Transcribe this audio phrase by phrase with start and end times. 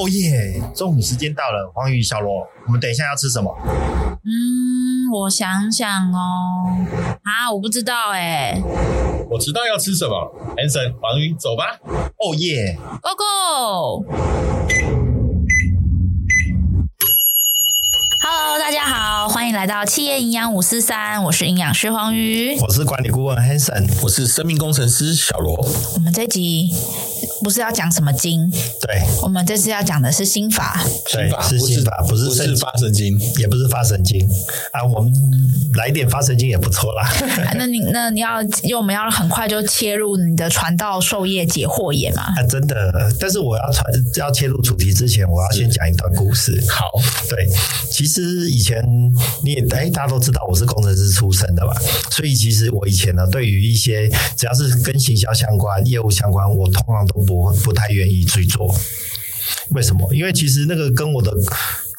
[0.00, 0.62] 哦耶！
[0.74, 3.54] 中午时间到了，黄鱼、小罗，我们等一下要吃什么？
[4.24, 6.64] 嗯，我想想哦，
[7.22, 8.58] 啊，我不知道哎。
[9.30, 11.78] 我知道要吃什么，Hanson，黄鱼，走吧。
[12.16, 13.10] 哦耶，Go
[18.24, 25.56] Go！Hello，大家好，欢迎来到企业营养五四三，我是营养师黄鱼，我是管理顾问 Hanson，我是生命工程师小罗。
[25.94, 26.70] 我们这集
[27.42, 28.48] 不是要讲什么经，
[28.80, 30.80] 对，我们这次要讲的是心法，
[31.12, 34.28] 对，是心法，不是不是发神经，也不是发神经。
[34.72, 35.12] 啊，我们
[35.74, 37.02] 来点发神经也不错啦。
[37.48, 42.22] 啊、那你那你要，因为我们要很快就切入你的传道授业解惑也嘛？
[42.36, 43.84] 啊，真的，但是我要传
[44.16, 46.62] 要切入主题之前，我要先讲一段故事。
[46.68, 46.90] 好，
[47.28, 47.48] 对，
[47.90, 48.20] 其实。
[48.20, 48.84] 其实以前
[49.42, 51.72] 你也哎，大家都知道我是工程师出身的嘛，
[52.10, 58.74] 所以其实我以前呢，对于一些只要是跟行销相关、业务相关，我通常都我不太愿意去做。
[59.70, 60.12] 为什么？
[60.14, 61.32] 因为其实那个跟我的。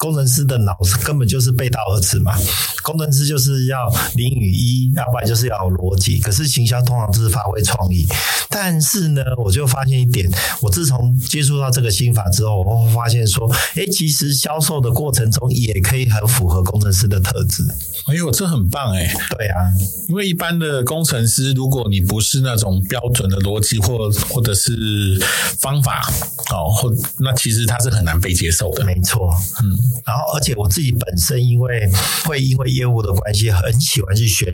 [0.02, 2.34] 工程师的脑子根本就是背道而驰嘛，
[2.82, 3.78] 工程师就是要
[4.16, 6.18] 零与一，要不然就是要有逻辑。
[6.18, 8.04] 可是行销通常就是发挥创意。
[8.50, 10.28] 但是呢，我就发现一点，
[10.60, 17.62] 我自从接触到这个心法之后，我会发现说，哎，其实销售的过程中也可以很符合工程师的特质。
[18.08, 19.14] 哎呦，这很棒哎！
[19.38, 19.70] 对啊，
[20.08, 25.22] 因为一般的工程师，如果你不是那种标准的逻辑或或者是
[25.60, 26.02] 方法
[26.50, 28.84] 哦，或那其实他是很难被接受的。
[28.84, 29.78] 没错，嗯。
[30.04, 31.90] 然后，而且我自己本身因为
[32.24, 34.52] 会因为业务的关系，很喜欢去学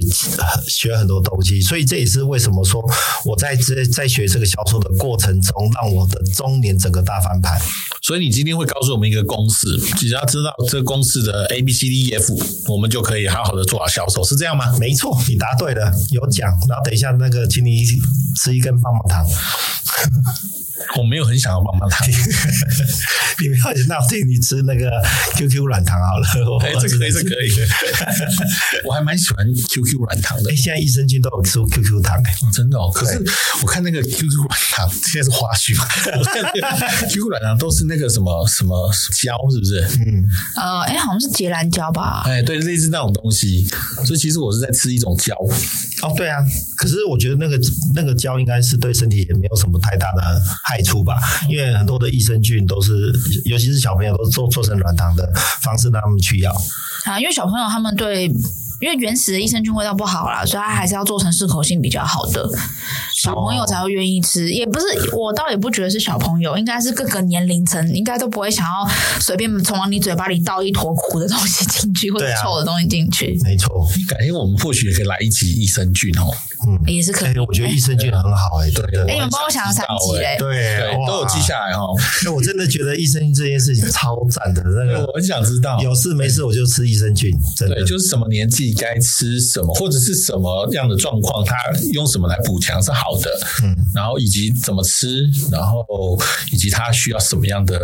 [0.67, 2.83] 学很多东西，所以这也是为什么说
[3.25, 7.59] 我在这在学这个销售的过程中，让我的中年整个大翻盘。
[8.03, 9.67] 所以你今天会告诉我们一个公式，
[9.97, 12.35] 只要知道这个公式的 A B C D E F，
[12.69, 14.77] 我们就可以好好的做好销售，是这样吗？
[14.79, 16.49] 没错，你答对了，有奖。
[16.69, 17.85] 然后等一下那个，请你
[18.37, 19.27] 吃一根棒棒糖。
[20.97, 22.07] 我没有很想要棒棒糖，
[23.41, 24.91] 你不要那我替你吃那个
[25.37, 26.27] QQ 软糖好了。
[26.63, 27.67] 哎，这个是可以的，
[28.85, 30.51] 我还蛮喜欢 QQ 软糖的。
[30.51, 32.91] 哎，现在益生菌都有出 QQ 糖哎，真的哦。
[32.93, 33.23] 可是
[33.63, 35.85] 我看那个 QQ 软糖 现在是花絮嘛？
[36.19, 39.81] 我看那个 QQ 软糖都是那个什么什么胶，是不是？
[40.05, 40.25] 嗯，
[40.57, 42.23] 呃，哎，好像是结兰胶吧？
[42.27, 43.67] 哎，对，类似那种东西。
[44.05, 45.35] 所以其实我是在吃一种胶。
[46.03, 46.39] 哦，对啊。
[46.77, 47.59] 可是我觉得那个
[47.95, 51.17] 那个胶应该是对身体也没有什么太大的害处吧？
[51.49, 53.11] 因为很多的益生菌都是，
[53.47, 55.27] 尤其是小朋友都做做成软糖的
[55.63, 56.53] 方式让他们去要
[57.07, 57.19] 啊。
[57.19, 58.31] 因为小朋友他们对，
[58.81, 62.49] 因为原始的益生菌味道不好啦，所以它还是要做成适口性比较好的，
[63.17, 64.51] 小朋友才会愿意吃。
[64.51, 68.89] 也不是，我倒也不觉得是小朋友，应该是各个年龄层应该都不会想要
[69.21, 73.39] 随便从往你嘴巴里倒一坨苦的东西进去，或者臭的东西进去。
[73.43, 73.69] 没错，
[74.09, 76.23] 改天我们或许也可以来一集益生菌哦。
[76.67, 77.39] 嗯，也是可以。
[77.39, 79.03] 我觉得益生菌很好哎，对对。
[79.11, 81.95] 哎，你们帮我想了三集哎，对，都有记下来哦。
[82.25, 85.81] 那我真的觉得益生菌这件事情超赞的，那个我很想知道。
[85.83, 87.77] 有事没事我就吃益生菌，真的。
[87.77, 91.55] 对，就是什么年纪该吃什么，或者是什么样的状况，他
[91.93, 93.31] 用什么来补强是好的。
[93.63, 96.19] 嗯，然后以及怎么吃，然后
[96.51, 97.79] 以及他需要什么样的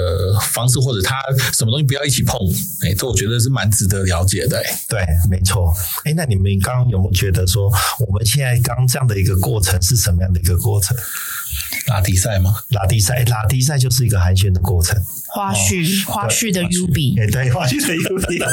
[0.53, 1.15] 方式，或者他
[1.53, 2.37] 什么东西不要一起碰。
[2.83, 4.61] 哎，这我觉得是蛮值得了解的。
[4.89, 5.73] 对，没错。
[6.05, 7.71] 哎，那你们刚刚有没有觉得说
[8.01, 8.55] 我们现在？
[8.65, 10.97] 刚这样的一个过程是什么样的一个过程？
[11.89, 12.55] 拉低赛吗？
[12.71, 14.97] 拉低赛，拉低赛就是一个寒暄的过程。
[15.27, 18.39] 花絮，花絮的 U B，哎，对，花絮的 U B。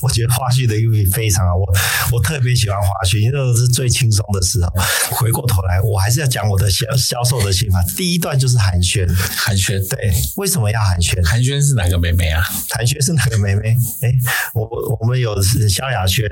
[0.00, 1.66] 我觉得花絮的 U B 非常好，我
[2.12, 4.70] 我特别喜欢花絮，因为那是最轻松的时候。
[5.10, 7.82] 回过头来，我还是要讲我的销销售的心法。
[7.96, 11.24] 第一段就是寒暄，寒暄，对，为什么要寒暄？
[11.26, 12.42] 寒暄是哪个妹妹啊？
[12.70, 13.76] 寒暄是哪个妹妹？
[14.02, 14.12] 哎，
[14.54, 14.68] 我
[15.00, 16.28] 我们有萧亚轩，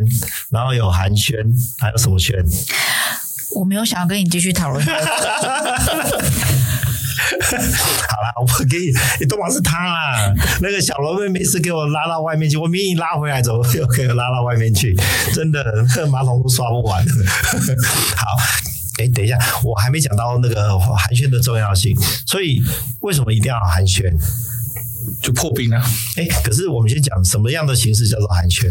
[0.51, 1.35] 然后有寒暄，
[1.79, 2.37] 还有什么轩？
[3.55, 4.85] 我没有想要跟你继续讨论。
[8.09, 10.33] 好啦，我给你，你都嘛是他啦。
[10.61, 14.97] 那个小罗妹每次给我拉到外面去，我明明拉回来，怎么又给我拉到外面去？
[15.35, 15.65] 真的，
[15.97, 17.05] 那个马桶都刷不完。
[18.17, 18.37] 好，
[18.99, 21.95] 哎，等一下，我还没讲到那个寒暄的重要性。
[22.27, 22.63] 所以，
[23.01, 24.13] 为什么一定要寒暄？
[25.23, 25.81] 就破冰啊！
[26.17, 28.67] 哎，可是我们先讲什么样的形式叫做寒暄？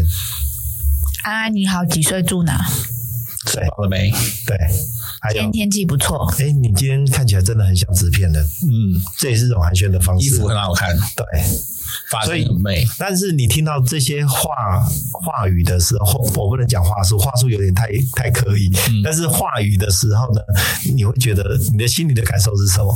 [1.22, 2.60] 安安，你好，几岁住哪？
[3.52, 4.10] 对，好了没？
[4.46, 4.56] 对。
[5.32, 6.24] 今天天气不错。
[6.38, 8.44] 哎，你今天看起来真的很像纸片人。
[8.44, 10.26] 嗯，这也是一种寒暄的方式。
[10.26, 11.24] 衣服很好看，对，
[12.10, 12.86] 发型很美。
[12.96, 14.80] 但是你听到这些话
[15.12, 18.70] 话语的时候，我不能讲话术，话术有点太太刻意。
[18.88, 20.40] 嗯，但是话语的时候呢，
[20.94, 22.94] 你会觉得你的心里的感受是什么？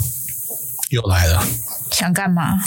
[0.91, 1.43] 又来了，
[1.91, 2.61] 想干嘛？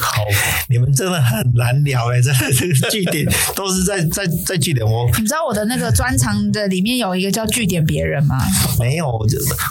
[0.00, 0.24] 好，
[0.68, 4.84] 你们真的很难聊哎、欸，真的这个句点 都是在在在据点。
[4.84, 8.36] 我你知道我的那个专长的里面有一个叫据点别人吗？
[8.78, 9.26] 没有，我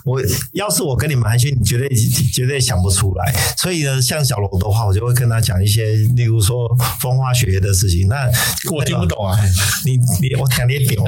[0.05, 0.21] 我
[0.53, 1.89] 要是我跟你们寒暄，你绝对
[2.33, 3.33] 绝对想不出来。
[3.57, 6.67] 所以呢，像小龙的话，我就会跟他讲一些，例如说
[6.99, 8.07] 风花雪月的事情。
[8.07, 8.29] 那
[8.71, 9.37] 我听不懂啊，
[9.85, 10.99] 你你我讲点点，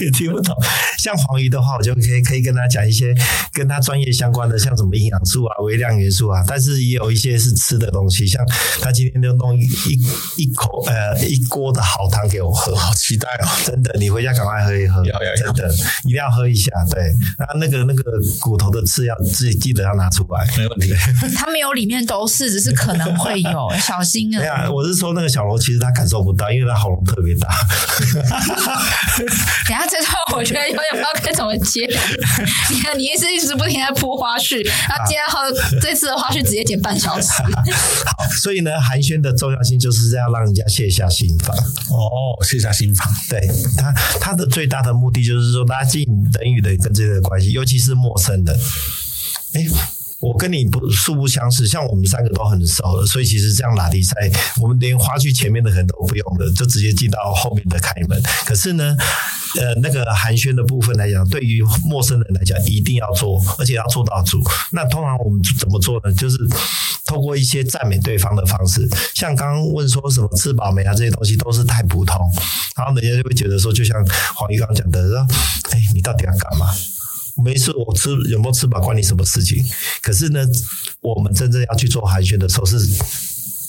[0.00, 0.56] 你听不懂。
[0.98, 3.14] 像黄鱼的话，我就可以可以跟他讲一些
[3.52, 6.42] 跟他专业相关的，像什么营养素啊、微量元素啊。
[6.46, 8.44] 但是也有一些是吃的东西，像
[8.80, 13.48] 他今天就弄一一一口呃一锅的好汤给我喝，好期待哦！
[13.64, 16.70] 真的，你回家赶快喝一喝，要要要真的一定要喝一下。
[16.90, 18.02] 对，那那个那个
[18.40, 20.92] 骨头的刺要自己记得要拿出来，没问题。
[21.36, 24.38] 他没有里面都是，只是可能会有，小心啊！
[24.38, 27.48] 对啊，我是说那个小罗其实他感受不到，因为他喉咙特别大。
[29.68, 31.86] 等下这段我觉得有点不知道该怎么接。
[32.70, 35.40] 你看，你一直一直不停在铺花絮，然后接然后
[35.80, 37.28] 这次的花絮直接剪半小时。
[38.06, 41.56] 好，所以呢，寒暄的重要性就是这样让人家卸下心防。
[41.56, 43.40] 哦，卸下心防，对
[43.76, 46.02] 他他的最大的目的就是说拉近
[46.40, 48.58] 人与人跟这个关系，尤其是陌生人。
[49.54, 49.66] 哎。
[50.22, 54.14] 我跟你不素不相识，像我们三个都很熟了，所以其实这样拉力赛，
[54.60, 58.22] 我们连花去前面的人都不用的，就直接进到后面的开门。
[58.46, 58.96] 可是呢，
[59.60, 64.40] 呃，那个寒暄的部分来讲，对于陌生人来讲，一定要做，而且要做到足。
[64.70, 66.12] 那通常我们怎么做呢？
[66.12, 66.38] 就是
[67.12, 72.16] 透过一些赞美对方的方式，像刚刚问说什么吃饱没啊，这些东西都是太普通，
[72.74, 74.02] 然后人家就会觉得说，就像
[74.34, 75.18] 黄玉刚刚讲的，说，
[75.72, 76.72] 哎，你到底要干嘛？
[77.36, 79.62] 没事，我吃有没有吃饱关你什么事情？
[80.00, 80.40] 可是呢，
[81.02, 82.78] 我们真正要去做寒暄的时候，是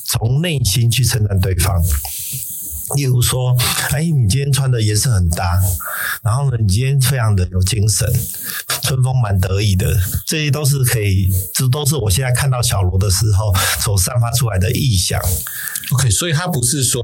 [0.05, 1.83] 从内心去称赞对方。
[2.95, 3.55] 例如说，
[3.91, 5.59] 哎，你今天穿的颜色很搭，
[6.21, 8.07] 然后呢，你今天非常的有精神，
[8.83, 9.95] 春风蛮得意的，
[10.25, 15.19] 这些都是可以，这都是我现在看到小罗的时候所散发出来的意象。
[15.91, 17.03] OK，所以他不是说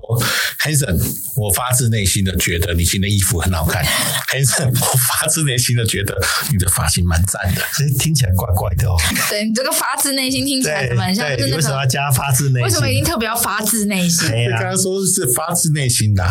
[0.61, 0.97] ，Hanson，
[1.35, 3.83] 我发自内心的觉得你今天的衣服很好看，
[4.31, 6.17] Hanson，我发自内心的觉得
[6.49, 8.95] 你的发型蛮赞的，所以听起来怪怪的哦。
[9.29, 11.55] 对，你这个发自内心听起来怎么很像是那个？
[11.57, 12.63] 为什么要加发自内心？
[12.63, 14.27] 为什么一定特别要发自内心？
[14.29, 16.23] 你刚刚说是发自内心的，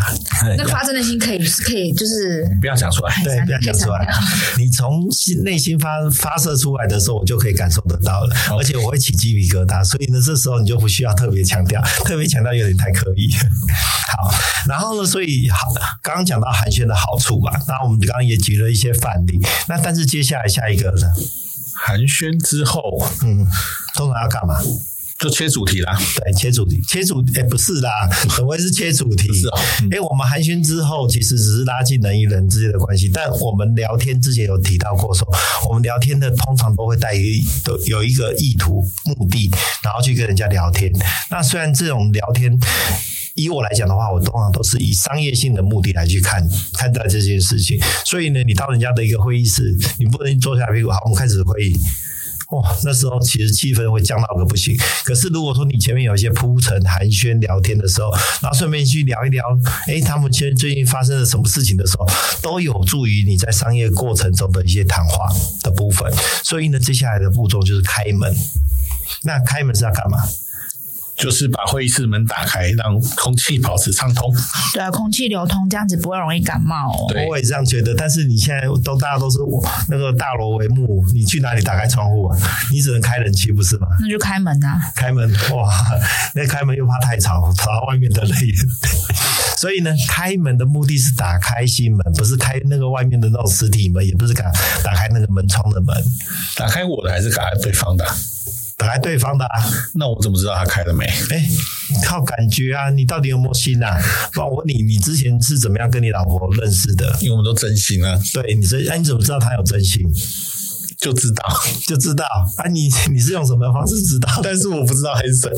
[0.56, 4.06] 那个发自内心可以可以就是不要讲出来，对，不要讲出来。
[4.58, 9.82] 你从心内心发发射出来的时候，我就可以感受得到了，而且我会起鸡皮疙瘩。
[9.84, 13.32] 所以呢，这时候你就不需要特别强调，特别强调有点太刻意。
[14.16, 14.30] 好，
[14.68, 15.72] 然后呢，所以好，
[16.02, 19.38] 刚刚讲到寒暄的好处嘛，那我们刚刚也举了一些范例。
[19.68, 21.06] 那但是接下来下一个呢？
[21.80, 22.82] 寒暄之后，
[23.22, 23.46] 嗯，
[23.94, 24.58] 通常要干嘛？
[25.18, 27.90] 就切主题啦， 对，切主题，切主题，哎，不是啦，
[28.36, 29.26] 怎么会是切主题？
[29.34, 29.58] 是哦，
[29.90, 33.10] 哎、嗯，我们寒暄之后，其实只是拉近人与人之间的关系。
[33.12, 39.50] 但我们聊天之前有提到过说，说我们聊天的通常都会带一都有一个意图、目的，
[39.82, 40.92] 然后去跟人家聊天。
[41.30, 42.56] 那虽然这种聊天，
[43.34, 47.76] 以我来讲的话，我通常都是以商业性的目的来去看看待这件事情。
[48.04, 51.76] 所以呢，你到人家的一个会议室，你不能坐下屁股，好，我们开始会议。
[52.50, 54.74] 哇，那时候其实气氛会降到个不行。
[55.04, 58.10] 可是如果说你前面有一些铺陈、寒暄、聊天的时候，
[58.40, 59.44] 然后顺便去聊一聊，
[59.86, 62.06] 哎，他们现在最近发生了什么事情的时候，
[62.40, 65.28] 都有助于你在商业过程中的一些谈话
[65.62, 66.10] 的部分。
[66.42, 68.34] 所以呢，接下来的步骤就是开门。
[69.24, 70.18] 那开门是要干嘛？
[71.18, 74.32] 就是把会议室门打开，让空气保持畅通。
[74.72, 77.06] 对啊，空气流通，这样子不会容易感冒哦。
[77.08, 77.94] 对，我也这样觉得。
[77.94, 79.38] 但是你现在都大家都是
[79.88, 82.38] 那个大楼为幕，你去哪里打开窗户啊？
[82.70, 83.88] 你只能开冷气，不是吗？
[84.00, 84.78] 那就开门啊！
[84.94, 85.68] 开门哇，
[86.34, 88.34] 那开门又怕太吵，吵到外面的人。
[89.58, 94.44] 所以呢，开门的目的是打开心门，不是开那个外面的那种实体门，也不是打
[94.84, 95.96] 打开那个门窗的门。
[96.54, 98.06] 打开我的还是打开对方的？
[98.78, 99.60] 打开对方的啊，
[99.94, 101.04] 那我怎么知道他开了没？
[101.04, 101.48] 哎，
[102.04, 102.88] 靠感觉啊！
[102.90, 103.98] 你到底有没有心啊？
[104.32, 107.18] 不然我问你，你之前是怎么样跟你老婆认识的？
[107.20, 108.16] 因为我们都真心啊。
[108.32, 110.08] 对，你真，哎，你怎么知道他有真心？
[110.96, 111.44] 就知道，
[111.88, 112.24] 就知道
[112.56, 112.68] 啊！
[112.68, 114.40] 你你是用什么方式知道？
[114.44, 115.52] 但是我不知道很深。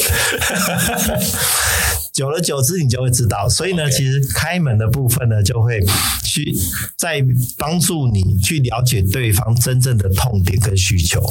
[2.12, 3.46] 久而久之，你就会知道。
[3.48, 5.78] 所以呢.其实开门的部分呢，就会
[6.24, 6.56] 去
[6.96, 7.22] 在
[7.58, 11.22] 帮助你去了解对方真正的痛点跟需求。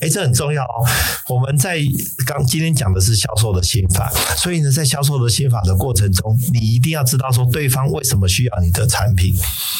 [0.00, 0.86] 哎，这很重要哦。
[1.28, 1.78] 我们在
[2.26, 9.34] 刚今天讲的是销售的心法，所以呢，在销售的心法的过程中，你一定要知道说对方为什么需要你的产品，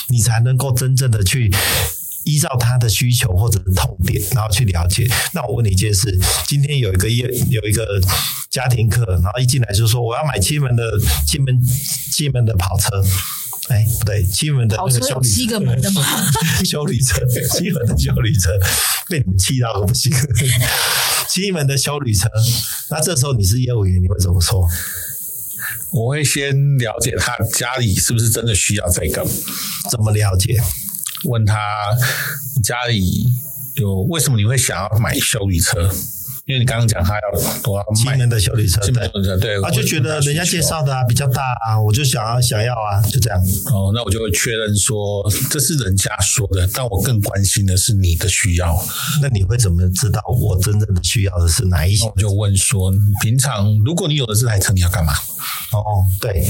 [0.09, 1.51] 你才能够真正的去
[2.25, 5.11] 依照他的需求或者是痛点，然后去了解。
[5.33, 8.01] 那我问你一件事：今天有一个业有一个
[8.51, 11.59] 家庭客，然后一进来就说我要买七门的七门
[12.13, 13.03] 七门的跑车。
[13.71, 16.03] 哎，不对，七门的那个休旅七个门的嘛，
[16.67, 18.51] 休旅车，七门的修理车
[19.09, 20.13] 被你们气到都不行。
[21.31, 22.29] 七门的修理车。
[22.91, 24.69] 那这时候你是业务员，你会怎么说？
[25.93, 29.25] 我会先了解他家里是不是真的需要这个，
[29.89, 30.61] 怎么了解？
[31.25, 31.57] 问他
[32.65, 33.25] 家里
[33.75, 35.89] 有为什么你会想要买修理车？
[36.51, 38.81] 因为你刚刚讲他要多少七年的小旅车，
[39.39, 43.39] 对，他就觉得人家介绍的啊比较大啊，我就想要想要啊，就这样。
[43.73, 48.77] 哦，那我就会确认说这是人家说的，但我更关心的是你的需要。
[49.23, 52.05] 那你会怎么知道我真正的需要的是哪一些？
[52.07, 52.93] 我就问说，
[53.23, 55.13] 平常如果你有的这台车，你要干嘛？
[55.71, 56.45] 哦，对，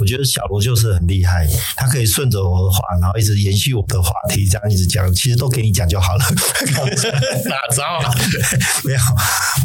[0.00, 6.24] 我觉得小罗就是很厉害，他可以顺着我的话，然后一直延续我的话题，这样一直讲，其实都给你讲就好了。
[7.46, 8.12] 哪招啊？
[8.82, 8.98] 没有。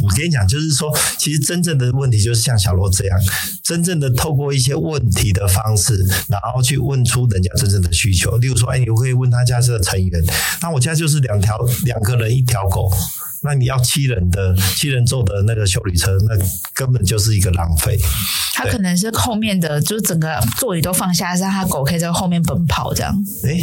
[0.03, 3.19] 我跟你讲，就是说，其实真正的问题就是像小罗这样，
[3.63, 5.95] 真正的透过一些问题的方式，
[6.27, 8.37] 然后去问出人家真正的需求。
[8.37, 10.23] 例如说，哎，你可以问他家这个成员，
[10.61, 12.91] 那我家就是两条两个人一条狗，
[13.41, 16.35] 那你要七人的七人座的那个修理车，那
[16.73, 17.97] 根本就是一个浪费。
[18.53, 23.15] 他可能是后面的，就是整个座椅都放下，让他狗可以在后面奔跑这样。
[23.43, 23.59] 哎。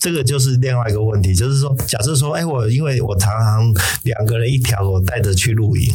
[0.00, 3.70] 这个就是另外一个问题，就是说，假设说，哎，我因为我常常
[4.04, 5.92] 两个人一条，我带着去露营，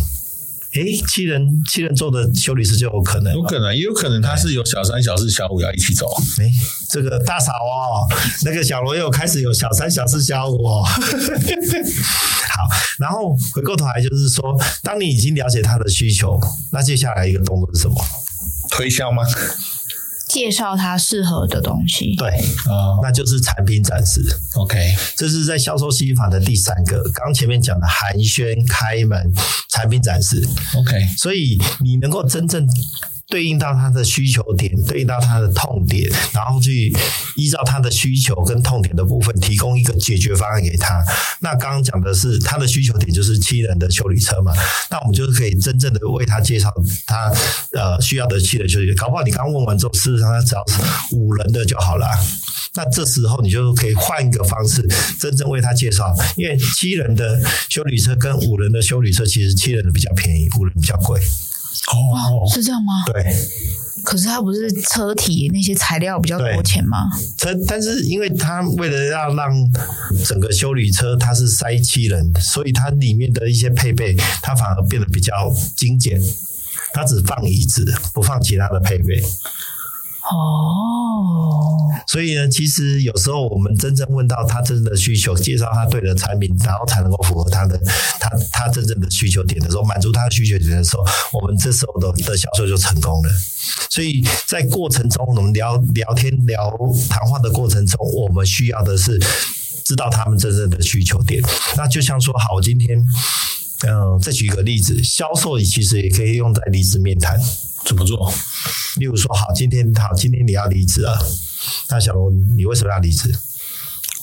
[0.75, 6.05] 哎，七人七人座的修理师就有可能，有可能，也有可能他是有小三、小四、小五要一起走。
[6.39, 6.51] 哎，
[6.89, 8.03] 这个大嫂哦，
[8.43, 10.83] 那个小罗又开始有小三、小四、小五哦。
[10.83, 10.91] 好，
[12.99, 16.37] 然后回过头来就是说，当你已经了解他的需求，
[16.71, 17.95] 那接下来一个动作是什么？
[18.69, 19.23] 推销吗？
[20.27, 22.29] 介绍他适合的东西，对，
[22.67, 24.21] 啊、嗯，那就是产品展示。
[24.55, 24.77] OK，
[25.15, 29.31] 这是在销售心法的第三个，刚前面讲的寒暄、开门、
[29.75, 30.41] 产品展示。
[30.75, 32.67] OK，所以你能够真正。
[33.27, 36.95] 对应到他的需求点，对应到他的痛点，然后去
[37.35, 41.03] 依照他的需求跟痛点的部分，提供一个解决方案给他。
[41.41, 44.53] 那刚刚讲的是他的需求点就是七人的修理车嘛，
[44.91, 46.71] 那我们就是可以真正的为他介绍
[47.07, 47.33] 他
[47.71, 48.93] 呃需要的七人修理车。
[48.95, 52.05] 搞不好你刚问完之后，事实上他只要是五人的就好了。
[52.75, 54.85] 那这时候你就可以换一个方式，
[55.19, 61.19] 真正为他介绍，因为七人的修理车跟五人的修理车，其实七人的比较便宜，五人比较贵。
[61.19, 63.03] 哦，是这样吗？
[63.07, 63.35] 对。
[64.03, 67.09] 可是它不是车体那些材料比较多钱吗？
[67.37, 69.51] 车，但是因为它为了要让
[70.23, 76.21] 整个修理车它是塞七人，所以它里面的一些配备，它反而变得比较精简。
[76.93, 79.23] 它只放椅子，不放其他的配备。
[80.31, 81.69] 哦，
[82.07, 87.79] 所以呢，其实有时候我们真正问到他真正的需求，介绍他对的产品，然后才能够符合他的
[88.19, 93.29] 他他真正的需求点的时候，满足他的需求点的时候，我们这时候的的销售就成功了。
[93.89, 96.75] 所以在过程中，我们聊聊天聊
[97.07, 99.19] 谈话的过程中，我们需要的是
[99.85, 101.39] 知道他们真正的需求点。
[101.77, 102.97] 那就像说，好，今天
[103.87, 107.39] 嗯、再举一个例子，销售其实也可以用在离职面谈。
[107.85, 108.31] 怎么做？
[108.97, 111.17] 例如说，好，今天好，今天你要离职了。
[111.89, 113.33] 那小罗，你为什么要离职？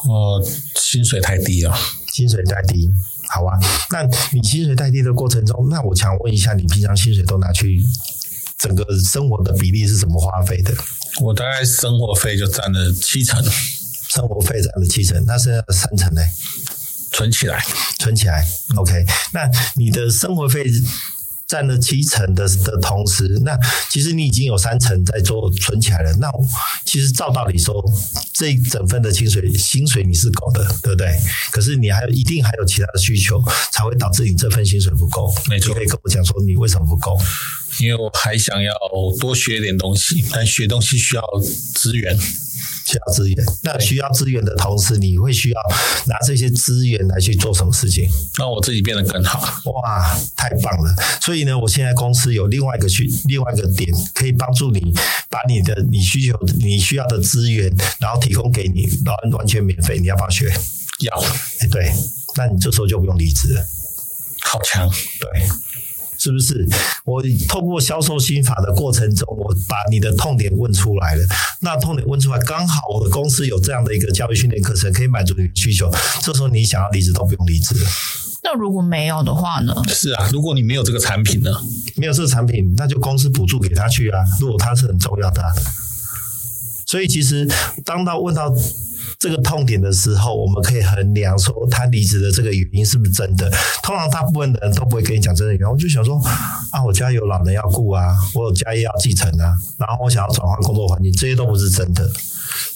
[0.04, 1.74] 我薪水太低了。
[2.12, 2.90] 薪水太低，
[3.30, 3.58] 好啊。
[3.90, 4.02] 那
[4.32, 7.82] 你薪水太低的过程中，那我想问一下，你平常薪水都拿去
[8.58, 10.74] 整个生活的比例是怎么花费的？
[11.20, 13.42] 我大概生活费就占了七成，
[14.08, 16.20] 生活费占了七成，那剩下的三成呢？
[17.12, 17.62] 存起来，
[17.98, 18.44] 存起来。
[18.76, 20.64] OK，那你的生活费？
[21.52, 23.54] 占了七成的的同时，那
[23.90, 26.10] 其实你已经有三成在做存起来了。
[26.18, 26.32] 那
[26.86, 27.84] 其实照道理说，
[28.32, 31.14] 这一整份的薪水薪水你是够的，对不对？
[31.50, 33.38] 可是你还有一定还有其他的需求，
[33.70, 35.30] 才会导致你这份薪水不够。
[35.46, 37.18] 没错，你可以跟我讲说你为什么不够？
[37.80, 38.72] 因为我还想要
[39.20, 41.22] 多学点东西，但学东西需要
[41.74, 42.16] 资源。
[42.84, 45.60] 需要资源，那需要资源的同时，你会需要
[46.06, 48.08] 拿这些资源来去做什么事情？
[48.38, 49.40] 让我自己变得更好。
[49.70, 50.94] 哇，太棒了！
[51.20, 54.92] 所以呢，我现在公司有另外一个去另外一个点，可以帮助你
[55.28, 59.98] 把你的你需求你需要的资源，然后提供给你，然后完全免费。
[59.98, 60.52] 你要不要学？
[61.00, 61.24] 要。
[61.60, 61.92] 哎，对，
[62.36, 63.64] 那你这时候就不用离职了。
[64.40, 64.88] 好强，
[65.20, 65.42] 对。
[66.22, 66.64] 是不是？
[67.04, 71.26] 我透过销售心法的过程中，我把你的痛点问出来了。
[71.62, 75.90] 那痛点问出来，刚好我的公司有这样的一个教育训练课程，可以满足你的需求。
[76.22, 77.90] 这时候你想要离职都不用离职了。
[78.44, 79.74] 那如果没有的话呢？
[79.88, 81.50] 是啊，如果你没有这个产品呢？
[81.96, 84.20] 没有这个产品，那就公司补助给他去啊。
[84.40, 85.48] 如果他是很重要的啊。
[86.86, 87.48] 所以其实
[87.84, 88.54] 当到问到
[89.22, 93.48] 这个痛点的时候，我们可以衡量说他离职的这个原因是不是真的。
[93.80, 95.66] 通常大部分的人都不会跟你讲真的原因。
[95.68, 96.20] 我就想说
[96.72, 102.10] 啊，我家有老人要顾啊，我有家业要继承啊，然后我想要转换工作环境，这些都不是真的。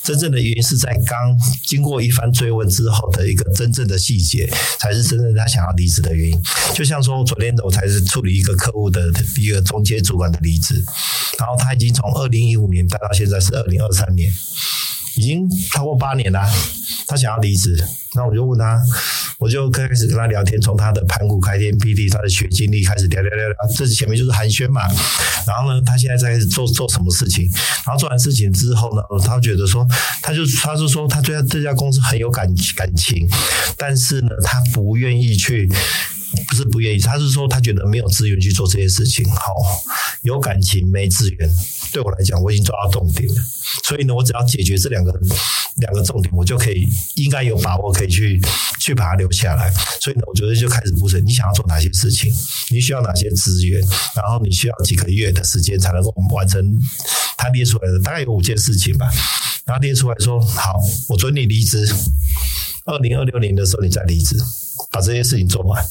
[0.04, 4.48] 真正的原因是在刚经过一番追问之后的一个真正的细节，
[4.78, 6.42] 才是真正他想要离职的原因。
[6.72, 10.76] 就像说，昨天我才是处理一个客户的一个中介主管的离职，
[11.40, 14.30] 然后他已经从二零一五年待到现在是二零二三年。
[15.16, 16.40] 已经超过八年了，
[17.06, 17.76] 他想要离职，
[18.14, 18.80] 那我就问他，
[19.38, 24.82] 我就开始跟他聊天，从他的盘古开天辟地，他的学经历开始聊聊聊聊，这前面就是寒暄嘛。
[25.46, 27.48] 然后呢，他现在在做做什么事情？
[27.86, 29.86] 然后做完事情之后呢，他觉得说，
[30.22, 32.46] 他就他就说他对这家公司很有感
[32.76, 33.26] 感情，
[33.76, 35.68] 但是呢，他不愿意去。
[36.48, 39.24] 不是不愿意，他是说他觉得没有资源去做这些事情。
[39.30, 39.54] 好，
[40.22, 41.48] 有感情没资源，
[41.96, 43.42] 对我来讲我已经抓到重点了。
[43.82, 45.10] 所以呢，我只要解决这两个
[45.76, 48.38] 两个重点，我就可以应该有把握可以去
[48.78, 49.72] 去把它留下来。
[49.98, 52.30] 所以呢，我觉得就开始铺陈，你想要做哪些事情，
[52.68, 53.80] 你需要哪些资源，
[54.14, 56.78] 然后你需要几个月的时间才能够完成
[57.38, 59.10] 他列出来的大概有五件事情吧。
[59.64, 60.74] 然后列出来说好，
[61.08, 61.88] 我准你离职，
[62.84, 64.36] 二零二六年的时候你再离职，
[64.90, 65.82] 把这些事情做完。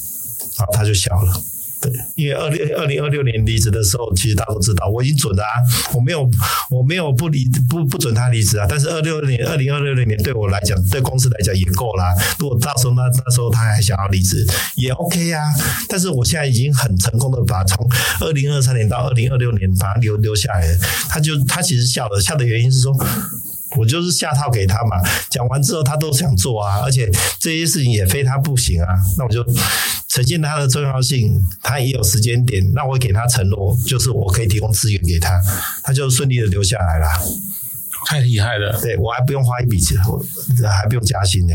[0.57, 1.43] 然后他就笑了，
[1.81, 5.61] 对，因为二零二零二六年离职的时候，其实大家都知道我已经准了啊，
[5.93, 6.27] 我没有
[6.69, 8.65] 我没有不离不不准他离职啊。
[8.67, 12.13] 但是二六年二零二六年对我来讲，对公司来讲也够啦。
[12.39, 15.41] 如果到时候那那时候他还想要离职，也 OK 啊。
[15.87, 17.87] 但是我现在已经很成功的把从
[18.21, 20.77] 二零二三年到二零二六年把他留留下来了。
[21.09, 22.95] 他就他其实笑了，笑的原因是说。
[23.77, 24.97] 我就是下套给他嘛，
[25.29, 28.87] 讲完之后他都想做啊，而且这些事情也非他不行啊。
[29.17, 29.43] 那我就
[30.07, 35.39] 呈现他的重要性，他也有时间点，那我给他承诺，就是我可以提供资源给他，
[35.83, 37.07] 他就顺利的留下来了。
[38.07, 40.23] 太厉害了，对，我还不用花一笔钱，我
[40.67, 41.53] 还不用加薪呢。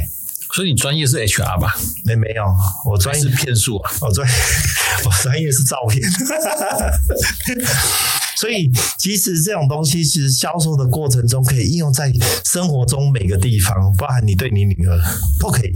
[0.52, 1.72] 所以你专业是 HR 吧？
[2.04, 2.44] 没没有，
[2.84, 4.28] 我专业是骗术啊，我专
[5.06, 6.02] 我专业是照片。
[8.36, 12.12] 所以，其实这种东西，其实销售的过程中可以应用在
[12.44, 14.98] 生活中每个地方，包含你对你女儿
[15.38, 15.72] 都可以。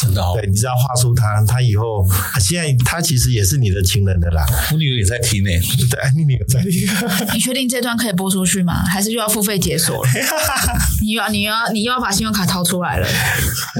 [0.00, 2.06] 真的哦，对，你只要画出她，她以后
[2.40, 4.44] 现在她其实也是你的情人的啦。
[4.72, 5.50] 我女儿也在听呢，
[5.90, 6.86] 对，你女儿在听。
[7.34, 8.84] 你确定这段可以播出去吗？
[8.86, 10.10] 还是又要付费解锁了？
[11.02, 13.06] 你又要你又要你又要把信用卡掏出来了？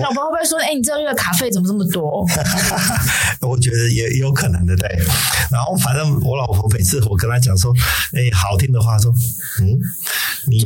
[0.02, 2.24] 老婆会不会说：“哎、欸，你这个月卡费怎么这么多？”
[3.40, 4.88] 我觉得也有可能的，对。
[5.50, 7.72] 然后反正我老婆每次我跟她讲说
[8.16, 9.12] ：“哎、欸。”好听的话说，
[9.60, 9.78] 嗯，
[10.48, 10.64] 你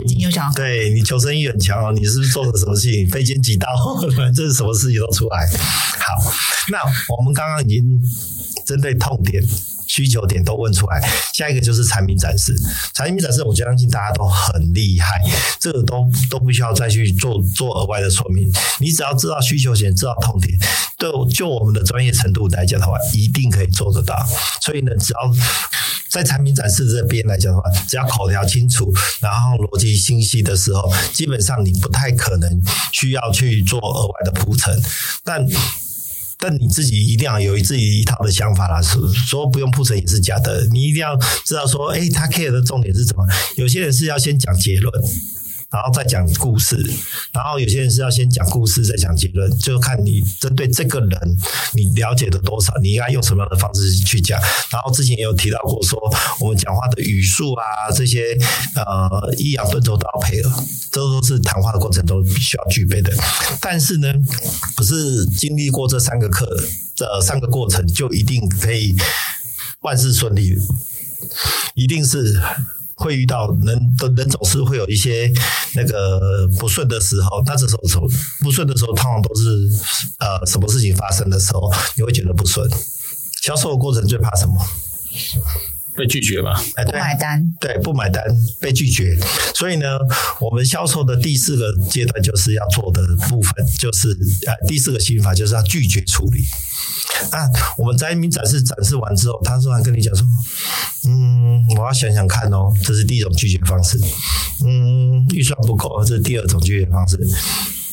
[0.54, 3.08] 对你求生欲很强哦，你是不是做了什么事情？
[3.08, 3.68] 非奸即盗，
[4.16, 5.46] 反正这是什么事情都出来。
[5.48, 6.32] 好，
[6.70, 6.78] 那
[7.16, 8.00] 我们刚刚已经
[8.64, 9.42] 针对痛点。
[9.90, 11.02] 需求点都问出来，
[11.34, 12.54] 下一个就是产品展示。
[12.94, 15.20] 产品展示，我相信大家都很厉害，
[15.58, 18.48] 这个都都不需要再去做做额外的说明。
[18.78, 20.56] 你只要知道需求点，知道痛点，
[20.96, 24.16] 对，就我们的专业程度来讲的话，一定可以做得到。
[24.62, 25.18] 所以呢，只要
[26.08, 34.80] 在产品展示这边来讲的话，只要口条清楚，然后逻辑清晰的时候，基本上你不太可能需要去做额外的铺陈。
[35.24, 35.44] 但
[36.40, 40.66] 但你自己一定要有自己一套的想法啦，说说不用铺陈也是假的。
[40.72, 43.24] 你一定要知道说，诶，他 care 的重点是什么？
[43.56, 44.92] 有些人是要先讲结论。
[45.70, 46.76] 然后再讲故事，
[47.32, 51.36] 然后有些人是要先讲故事再讲结论，就看你针对这个人
[51.74, 54.40] 你了解的多少，你应该用什么样的方式去讲。
[54.72, 55.96] 然后之前也有提到过说，
[56.40, 58.36] 我们讲话的语速啊，这些
[58.74, 60.50] 呃抑扬顿挫都要配合，
[60.90, 63.12] 这都是谈话的过程中必须要具备的。
[63.60, 64.12] 但是呢，
[64.76, 66.48] 不是经历过这三个课，
[66.96, 68.96] 这三个过程就一定可以
[69.82, 70.56] 万事顺利，
[71.74, 72.42] 一定是。
[73.00, 75.32] 会遇到人的人总是会有一些
[75.74, 78.06] 那个不顺的时候，那这时候
[78.40, 79.68] 不顺的时候，通常都是
[80.18, 82.68] 呃什么事情发生的时候，你会觉得不顺。
[83.42, 84.54] 销售的过程最怕什么？
[85.96, 86.62] 被拒绝吧？
[86.76, 87.42] 哎，不买单。
[87.60, 88.24] 对，不买单，
[88.60, 89.18] 被拒绝。
[89.54, 89.98] 所以呢，
[90.40, 94.08] 我们销售的第四个阶段就是要做的部分，就是
[94.46, 96.44] 呃第四个心法就是要拒绝处理。
[97.32, 97.44] 啊，
[97.76, 100.24] 我们在一名展示展示完之后，他突然跟你讲说
[101.06, 103.98] ：“嗯，我要想想看哦。”这是第一种拒绝方式。
[104.64, 107.18] 嗯，预算不够，这是第二种拒绝方式。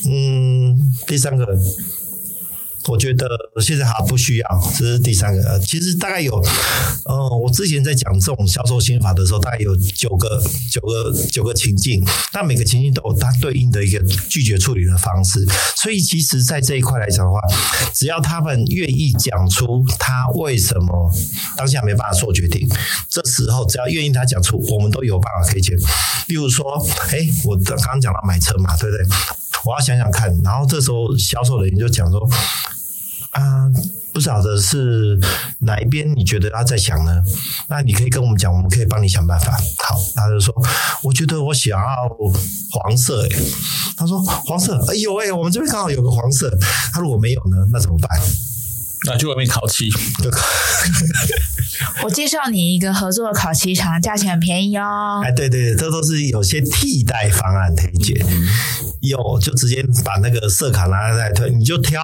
[0.08, 1.46] 嗯，第三个。
[2.88, 3.28] 我觉得
[3.60, 5.58] 现在还不需要，这是第三个。
[5.60, 6.34] 其实大概有，
[7.04, 15.46] 呃，我之前在讲这种销售心法的时候，大概有九个、九个、九个情境，那每个情境都有它对应的一个拒绝处理的方式。
[15.76, 17.38] 所以，其实，在这一块来讲的话，
[17.92, 21.12] 只要他们愿意讲出他为什么
[21.56, 22.66] 当下没办法做决定，
[23.10, 25.76] 这时候只要愿意他讲出，我们都有办法可以解。
[26.28, 26.64] 例如说，
[27.10, 29.06] 哎，我刚刚讲到买车嘛，对不对？
[29.64, 30.32] 我要想想看。
[30.42, 32.20] 然后这时候销售人员就讲说
[33.32, 33.70] 啊。
[34.10, 35.16] 不晓得是
[35.60, 37.22] 哪一边，你觉得他在想呢？
[37.68, 39.52] 那你可以跟我们讲，我们可以帮你想办法。
[39.52, 40.52] 好，他就说，
[41.04, 41.86] 我觉得我想要
[42.72, 43.24] 黄色。
[43.24, 43.28] 哎，
[43.96, 46.50] 他说黄色，哎呦哎，我们这边刚好有个黄色。
[46.92, 48.20] 他如果没有呢，那怎么办？
[49.06, 49.88] 那去外面烤漆。
[52.02, 55.22] 我介绍你一个合作的烤漆厂，价钱很便宜哦。
[55.22, 58.26] 哎，对对对，这都是有些替代方案推荐。
[59.00, 62.00] 有就直接把那个色卡拿来推，你就挑。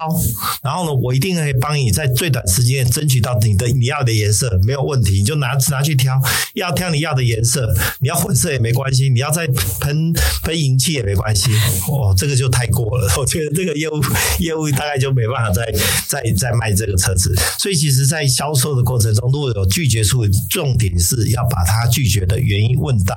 [0.63, 5.19] 然后呢，我一定会帮你在最短时间争取到你的你要的颜色，没有问题。
[5.19, 6.19] 你就拿拿去挑，
[6.55, 9.47] 要挑你要的颜色，你要混色也没关系，你要再
[9.79, 11.51] 喷喷银漆也没关系。
[11.89, 14.01] 哦，这个就太过了，我觉得这个业务
[14.39, 15.65] 业务大概就没办法再
[16.07, 17.35] 再再卖这个车子。
[17.59, 23.15] 所以其实，在销售的过程中，如果有拒绝处，重点是要把他拒绝的原因问到。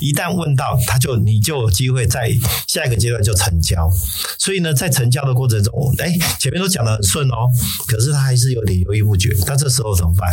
[0.00, 2.30] 一旦问到，他就你就有机会在
[2.66, 3.90] 下一个阶段就成交。
[4.38, 7.48] 所以呢，在成交的过程中，哎，前面都讲得很顺哦，
[7.86, 9.36] 可是他还是有点犹豫不决。
[9.46, 10.30] 那这时候怎么办？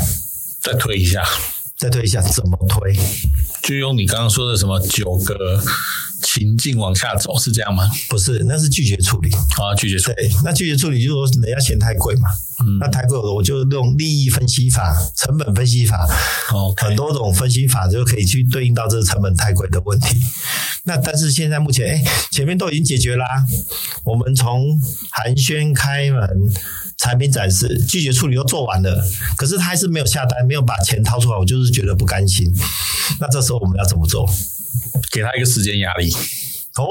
[0.62, 1.24] 再推一下，
[1.78, 2.96] 再推一下，怎么推？
[3.64, 5.62] 就用你刚刚说的什么九个。
[6.22, 7.90] 情境往下走是这样吗？
[8.10, 10.30] 不是，那是拒绝处理啊，拒绝处理。
[10.44, 12.30] 那拒绝处理就是说人家嫌太贵嘛，
[12.60, 16.08] 嗯，那太贵了，我就用利益分析法、成本分析法，
[16.54, 16.88] 哦，Okay.
[16.88, 20.18] 很多种分析法就可以去对应到这个成本太贵的问题。
[20.84, 23.26] 那但是现在目前，哎，前面都已经解决啦，
[24.04, 24.80] 我们从
[25.12, 26.28] 寒暄、开门、
[26.98, 29.04] 产品展示、拒绝处理都做完了，
[29.38, 32.52] 可是他还是没有下单，没有把钱掏出来，我就是觉得不甘心。
[33.20, 34.30] 那这时候我们要怎么做？
[35.12, 36.12] 给他一个时间压力
[36.76, 36.86] 哦，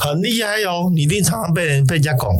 [0.00, 0.90] 很厉害哟！
[0.94, 2.36] 你一定常常被人被人家拱。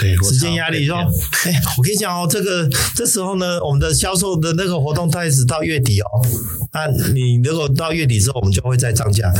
[0.00, 0.96] 对，时间压力说，
[1.44, 6.06] 哎、欸，我跟你讲哦，这个这时候呢，我们的销售的那个活动开始到月底哦。
[6.72, 9.30] 那你如果到月底之后，我们就会再涨价。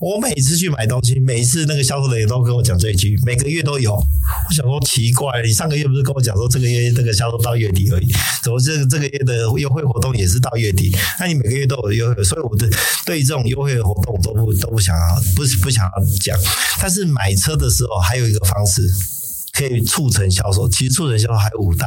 [0.00, 3.94] 我每次去买东西，每一次那个销售人员都跟我讲这一句，每个月都有。
[3.94, 10.94] 我想说奇怪，你上个月不是跟我讲说这个月这个销售到月底而已，怎么这个这个月的优惠活动也是到月底？
[11.18, 12.68] 那你每个月都有优惠，所以我的
[13.06, 16.36] 对于这种优惠的活动都不都不想要，不不想要讲。
[16.80, 18.82] 但是买车的时候还有一个方式。
[19.60, 21.86] 可以促成销售，其实促成销售还有五大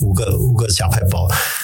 [0.00, 1.16] 五个五个小撇步。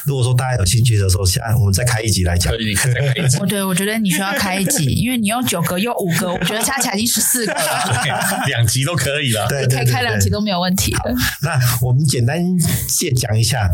[0.04, 2.52] 如果说大家有兴趣的时候，现在我们再开一集来讲。
[2.52, 3.38] 可以，可以再开一集。
[3.42, 8.06] 我对我觉得你需要开一集， 因为你用九个又五个，我觉得加起来已经十四个了。
[8.46, 10.94] 两集都可以了，对，可以开两集都没有问题。
[11.42, 12.40] 那我们简单
[12.88, 13.68] 先讲一下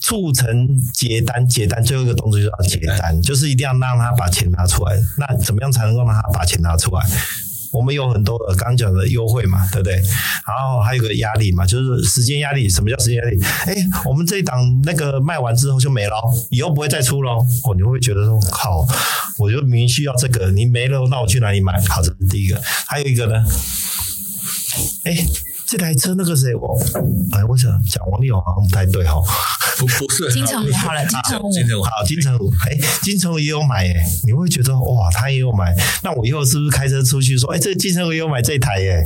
[0.00, 4.96] 促成结单，结单最后一个动作就是要结单，就是一定要让他把钱拿出来。
[5.18, 7.06] 那怎么样才能够让他把钱拿出来？
[7.76, 9.94] 我们有很多的刚讲的优惠嘛，对不对？
[10.46, 12.68] 然后还有个压力嘛，就是时间压力。
[12.68, 13.42] 什么叫时间压力？
[13.66, 13.74] 哎，
[14.06, 16.16] 我们这一档那个卖完之后就没了，
[16.50, 17.38] 以后不会再出喽。
[17.64, 18.86] 哦，你会觉得说，靠，
[19.38, 21.74] 我就明明需要这个，你没了，那我去哪里买？
[21.88, 22.60] 好，这是第一个。
[22.86, 23.44] 还有一个呢，
[25.04, 25.26] 哎。
[25.68, 26.78] 这台车那个谁我
[27.32, 29.20] 哎，我想讲王力宏好像不太对哈，
[29.78, 39.04] 不不是金城武好了，金城武金城武好，金城武哎，金城武也有买哎，你会觉得哇，他也有买，那我以后是不是开车出去说，哎，这个金城武也有买这台耶？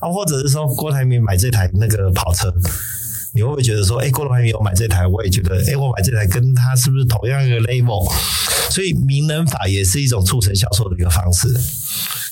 [0.00, 2.52] 啊，或者是说郭台铭买这台那个跑车，
[3.34, 8.12] 你会不会觉得说，哎，郭台铭有买这台，我也觉得，哎，我买这台跟他是不是同样一个 level？
[8.70, 11.48] 所以名人法也是一种促成销售的一个方式。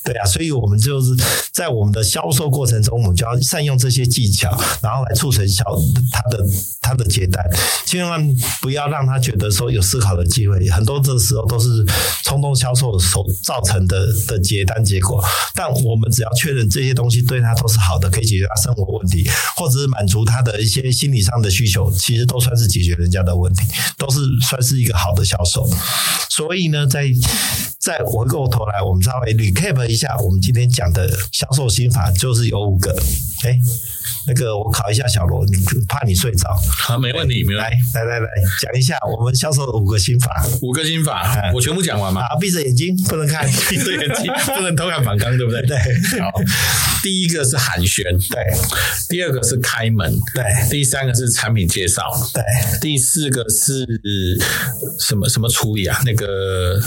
[0.04, 1.14] 对啊，所以我们就是
[1.52, 4.50] 在我们的销售过程中，我们就要善用这些技巧，
[4.82, 5.64] 然后来促成销
[6.10, 6.44] 他的
[6.80, 7.44] 他的接单，
[7.86, 8.20] 千万
[8.60, 10.68] 不要让他觉得说有思考的机会。
[10.70, 11.68] 很多的时候都是
[12.24, 15.22] 冲动销售所造成的的接单结果。
[15.54, 23.62] 但我们只要确认这些东西对他都是好的，可以解决他生活问题，或者是满足他的一些心理上的需求，其实都算是解决人家的问题，
[23.96, 25.68] 都是算是一个好的销售。
[26.28, 27.04] 所以呢，在
[27.78, 32.90] 在回过头来，我们稍微 recap 一下，我们今天讲的销售心法就是有五个。
[33.44, 33.58] 哎，
[34.26, 35.52] 那个我考一下小罗，你
[35.88, 36.48] 怕你睡着？
[36.78, 37.76] 好，没问题，没问题。
[37.94, 38.28] 来来来来，
[38.60, 40.46] 讲一下我们销售的五个心法。
[40.62, 42.22] 五个心法，我全部讲完吗？
[42.22, 45.60] 啊，闭着眼睛，不能看， 闭着眼睛，不能偷看反刚，对不对？
[45.66, 45.76] 对。
[46.20, 46.30] 好，
[47.02, 48.40] 第一个是寒暄，对；
[49.08, 52.02] 第二个是开门，对；第三个是产品介绍，
[52.32, 52.42] 对；
[52.80, 53.84] 第四个是
[55.00, 56.00] 什么什么处理啊？
[56.06, 56.80] 那个。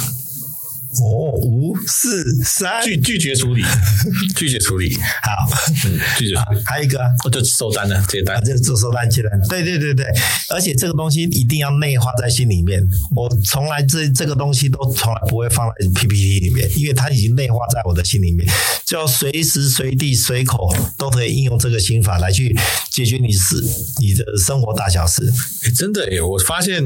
[1.01, 3.61] 哦，五四三，拒拒绝处理，
[4.35, 5.49] 拒绝处理，好，
[5.85, 6.35] 嗯，拒绝。
[6.65, 9.31] 还有一个，我就收单了，接单，就做收单接单。
[9.49, 10.05] 对对对对，
[10.49, 12.81] 而且这个东西一定要内化在心里面。
[13.15, 18.47] 我从来这这个东西都从来不会放在 PPT 里面，因为它已经内化在我的心里面，
[18.85, 22.57] 就随时随地随口都可以应用这个心法来去
[22.91, 23.55] 解决你是
[23.99, 25.21] 你的生活大小事。
[25.65, 26.81] 哎，真的哎，我发现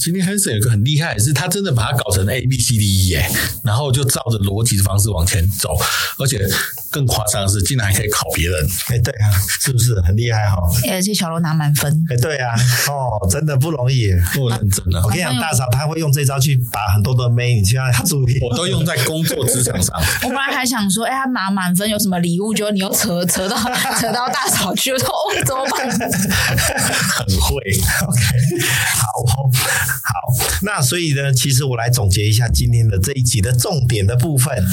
[0.00, 3.30] 今天 Hanson 有个很厉害，是他真的把它搞成 A B C D E 哎。
[3.62, 5.70] 然后就照着逻辑的方式往前走，
[6.18, 6.40] 而且
[6.90, 8.66] 更夸张的是，竟然还可以考别人。
[8.88, 10.56] 哎，对啊，是不是很厉害哈？
[10.90, 12.04] 而且小罗拿满分。
[12.10, 12.54] 哎，对啊，
[12.88, 15.00] 哦，真的不容易，不认真的。
[15.02, 18.38] 我跟你讲，大嫂他会用这招去把很多的妹，你去让他注意。
[18.42, 19.94] 我都用在工作职场上。
[20.24, 22.54] 我本来还想说，哎，他拿满分有什么礼物？
[22.54, 23.56] 结果你又扯扯到
[24.00, 25.88] 扯到大嫂去，我说哦，怎么办？
[25.88, 27.56] 很会
[28.06, 28.22] ，OK，
[28.94, 29.13] 好好。
[30.64, 34.64] 那所以呢，其实我来总结一下今天的这一集的重点的部分，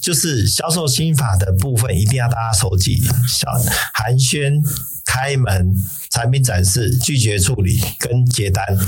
[0.00, 3.50] 就是销售心法的部分，一定要大家收集：小
[3.94, 4.62] 寒暄、
[5.06, 5.74] 开门、
[6.10, 8.78] 产品展示、拒绝处理跟接单。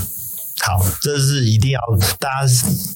[0.62, 1.80] 好，这是一定要
[2.18, 2.52] 大家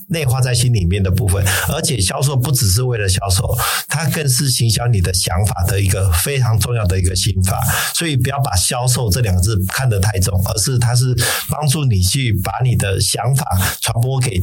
[0.09, 1.45] 内化在心里面的部分。
[1.69, 3.57] 而且销售不只是为了销售，
[3.89, 7.61] 它更是行销你的想法的一个非常重要的一个心法。
[7.95, 11.17] 所以不要把销售这两个字看得太重，而是它是
[11.49, 13.45] 帮助你去把你的想法
[13.81, 14.43] 传播给。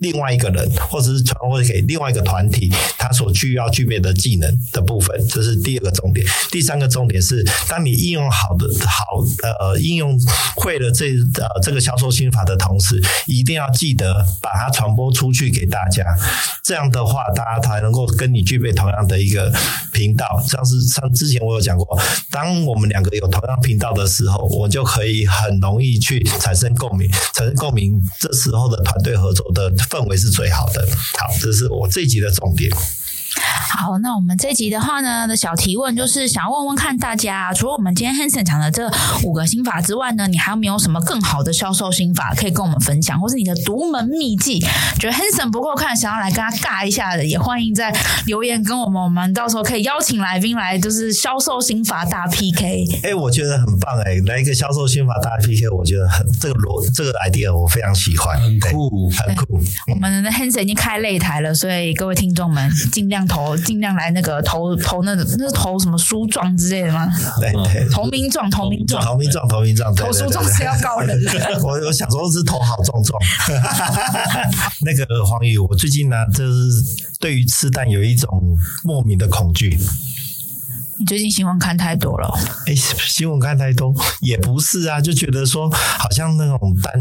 [0.00, 6.26] 另外一个人，或者是传播给另外一个团体，他所需要具备的技能的部分，这是第二个重点。
[6.50, 9.22] 第三个重点是，当你应用好的好
[9.60, 10.18] 呃应用
[10.56, 16.02] 会了这呃这个销售心法的同时，一定要记得把它传播出去给大家。
[16.64, 19.52] 这样的话，大家才能够跟你具备同样的一个
[19.92, 20.42] 频道。
[20.48, 21.86] 像是像之前我有讲过，
[22.30, 28.00] 当我们两个有同样频道的时候，我就可以很容易去产生共鸣，产生共鸣。
[28.18, 29.70] 这时候的团队合作的。
[29.90, 30.88] 氛围是最好的。
[31.18, 32.70] 好，这是我这一集的重点。
[33.60, 38.90] 好，那我们这集的话呢，的小提问就是想要问问看大家，除了我们今天 Hanson 讲的这
[39.22, 44.58] 五个心法之外呢，你还有没有什么更好的销售心法可以跟我们分享，或是你的独门秘技？
[44.98, 47.94] 觉得 Hanson 不够看，想要来跟他尬一下的，也欢迎在
[48.26, 52.84] 留言跟我们，我们到时候可以邀请来宾来，就是销售心法大 PK。
[53.02, 59.60] 哎、欸，我觉得很棒哎、欸，来一个销售心法大 PK，我觉得很这个逻这个 idea 我非常喜欢，很酷，很酷。
[59.92, 63.49] 我们的 Hanson 已经开擂台了，所以各位听众们尽量投。
[63.56, 67.08] 尽量来那个投 投那个那是投什么书状之类的吗？
[67.40, 71.32] 对对，投名状，投名状，投名状，投名状，投书状是要告人的。
[71.62, 73.20] 我我想说是投好壮壮。
[74.82, 76.82] 那个黄宇，我最近呢，就是
[77.18, 78.28] 对于吃蛋有一种
[78.84, 79.78] 莫名的恐惧。
[80.98, 82.30] 你最近新闻看太多了？
[82.66, 86.92] 哎，新闻看太多也不是啊，就觉得说好像那种蛋，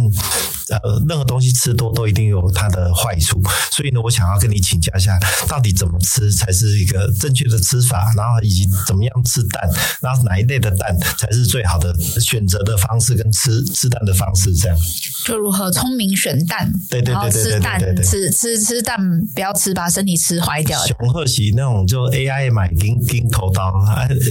[0.69, 9.69] 呃，任何东西吃多都一定有它的坏处，所以呢，我想要跟你请教一下，到底怎么吃才是一个正确的吃法，然后以及怎么样吃蛋，
[10.01, 14.77] 然后哪一类的蛋才是最好的选择的方式跟吃吃蛋的方式，这样
[15.25, 18.97] 就如何聪明选蛋，对对对对对对对，吃吃吃蛋
[19.33, 20.79] 不要吃把身体吃坏掉。
[20.85, 23.73] 熊贺喜那种就 AI 买金金头刀。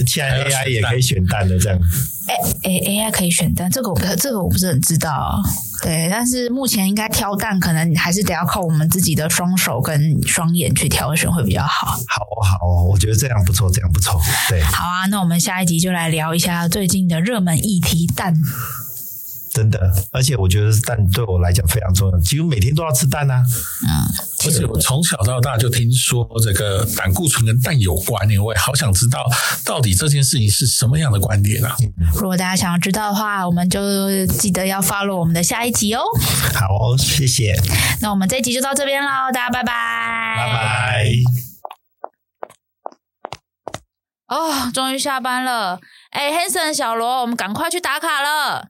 [0.07, 1.79] 现在 AI 也可以选蛋的这样。
[2.29, 5.41] 哎哎，AI 可以选蛋，这个我不这个我不是很知道。
[5.81, 11.87] 对，但是目前应该挑蛋，可能还是得要靠我们自己的双手跟双眼去挑选会比较好。
[12.07, 14.19] 好哦，好哦，我觉得这样不错，这样不错。
[14.49, 18.35] 对，好啊，那我们下一集就来聊一下最近的热门议题蛋。
[19.59, 23.43] 真的，而且我觉得蛋对我来讲非常重要，几乎每天都要吃蛋啊。
[23.85, 23.91] 嗯，
[24.45, 29.29] 而且我从小到大就听说这个胆固醇跟蛋有关，我也好想知道
[29.65, 31.75] 到底这件事情是什么样的观点啊。
[32.15, 36.03] 如果大家想要知道的话，我们就记得要 follow 我们的下一集哦。
[36.53, 37.53] 好哦，谢谢。
[37.99, 39.73] 那我们这一集就到这边喽，大家拜拜。
[40.37, 41.05] 拜拜。
[44.27, 45.81] 哦，终于下班了。
[46.11, 48.69] 哎，Hanson 小罗，我们赶快去打卡了。